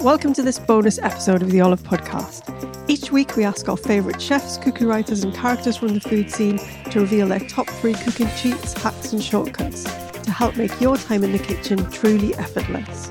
[0.00, 2.88] Welcome to this bonus episode of the Olive Podcast.
[2.88, 6.58] Each week, we ask our favourite chefs, cookie writers, and characters from the food scene
[6.92, 9.82] to reveal their top three cooking cheats, hacks, and shortcuts
[10.22, 13.10] to help make your time in the kitchen truly effortless.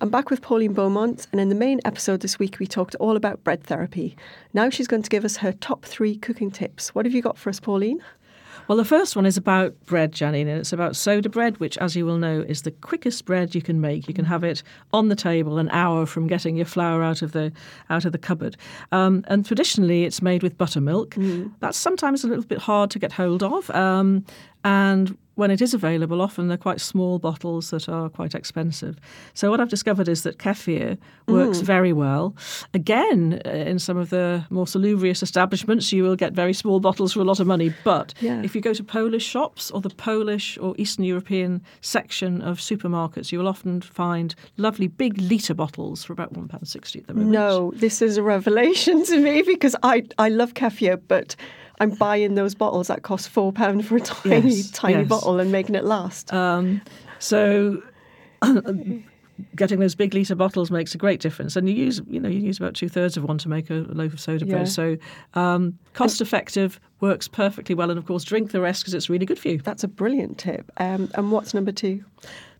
[0.00, 3.14] I'm back with Pauline Beaumont, and in the main episode this week, we talked all
[3.14, 4.16] about bread therapy.
[4.52, 6.96] Now she's going to give us her top three cooking tips.
[6.96, 8.02] What have you got for us, Pauline?
[8.68, 11.94] Well, the first one is about bread, Janine, and it's about soda bread, which, as
[11.94, 14.08] you will know, is the quickest bread you can make.
[14.08, 14.62] You can have it
[14.92, 17.52] on the table an hour from getting your flour out of the
[17.90, 18.56] out of the cupboard.
[18.92, 21.10] Um, and traditionally, it's made with buttermilk.
[21.10, 21.52] Mm.
[21.60, 23.70] That's sometimes a little bit hard to get hold of.
[23.70, 24.24] Um,
[24.64, 28.98] and when it is available, often they're quite small bottles that are quite expensive.
[29.34, 30.96] So what I've discovered is that kefir
[31.26, 31.62] works mm.
[31.62, 32.34] very well.
[32.72, 37.12] Again, uh, in some of the more salubrious establishments, you will get very small bottles
[37.12, 37.74] for a lot of money.
[37.84, 38.42] But yeah.
[38.42, 43.32] if you go to Polish shops or the Polish or Eastern European section of supermarkets,
[43.32, 47.14] you will often find lovely big litre bottles for about one pound sixty at the
[47.14, 47.32] moment.
[47.32, 51.34] No, this is a revelation to me because I I love kefir, but
[51.80, 55.08] I'm buying those bottles that cost four pound for a tiny, yes, tiny yes.
[55.08, 56.32] bottle and making it last.
[56.32, 56.82] Um,
[57.18, 57.82] so.
[59.56, 62.40] getting those big litre bottles makes a great difference, and you use you know you
[62.40, 64.60] use about two thirds of one to make a loaf of soda bread.
[64.60, 64.64] Yeah.
[64.64, 64.96] So
[65.34, 69.26] um, cost effective, works perfectly well, and of course drink the rest because it's really
[69.26, 69.58] good for you.
[69.58, 70.70] That's a brilliant tip.
[70.76, 72.04] Um, and what's number two?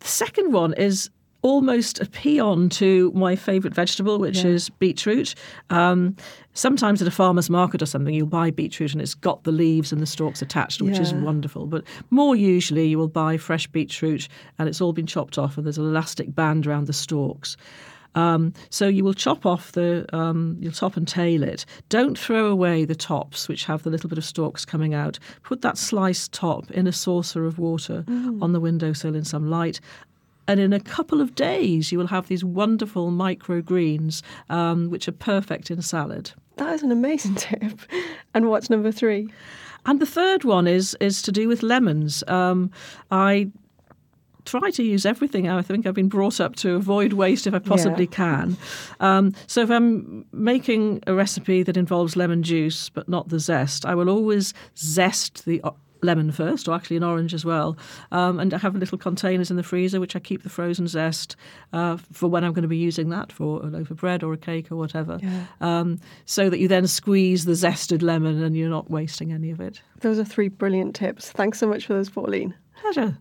[0.00, 1.10] The second one is
[1.48, 4.50] almost a paean to my favourite vegetable, which yeah.
[4.50, 5.34] is beetroot.
[5.70, 6.14] Um,
[6.52, 9.90] sometimes at a farmer's market or something, you'll buy beetroot and it's got the leaves
[9.90, 11.02] and the stalks attached, which yeah.
[11.02, 11.64] is wonderful.
[11.64, 14.28] But more usually, you will buy fresh beetroot
[14.58, 17.56] and it's all been chopped off and there's an elastic band around the stalks.
[18.14, 21.64] Um, so you will chop off the, um, you'll top and tail it.
[21.88, 25.18] Don't throw away the tops, which have the little bit of stalks coming out.
[25.44, 28.42] Put that sliced top in a saucer of water mm.
[28.42, 29.80] on the windowsill in some light,
[30.48, 35.12] and in a couple of days, you will have these wonderful microgreens, um, which are
[35.12, 36.32] perfect in salad.
[36.56, 37.80] That is an amazing tip.
[38.34, 39.28] And what's number three?
[39.86, 42.24] And the third one is is to do with lemons.
[42.26, 42.70] Um,
[43.10, 43.50] I
[44.44, 45.48] try to use everything.
[45.48, 48.16] I think I've been brought up to avoid waste if I possibly yeah.
[48.16, 48.56] can.
[49.00, 53.84] Um, so if I'm making a recipe that involves lemon juice but not the zest,
[53.84, 55.60] I will always zest the
[56.02, 57.76] lemon first, or actually an orange as well.
[58.12, 61.36] Um, and I have little containers in the freezer which I keep the frozen zest
[61.72, 64.32] uh, for when I'm going to be using that for a loaf of bread or
[64.32, 65.18] a cake or whatever.
[65.22, 65.44] Yeah.
[65.60, 69.60] Um, so that you then squeeze the zested lemon and you're not wasting any of
[69.60, 69.80] it.
[70.00, 71.30] Those are three brilliant tips.
[71.30, 72.54] Thanks so much for those, Pauline.
[72.80, 73.16] Pleasure.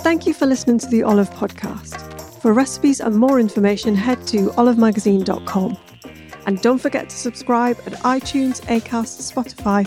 [0.00, 2.40] Thank you for listening to the Olive Podcast.
[2.40, 5.76] For recipes and more information, head to olivemagazine.com.
[6.46, 9.86] And don't forget to subscribe at iTunes, Acast, Spotify,